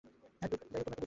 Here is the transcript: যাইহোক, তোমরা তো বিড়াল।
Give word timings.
যাইহোক, 0.03 0.31
তোমরা 0.33 0.47
তো 0.51 0.55
বিড়াল। 0.63 0.97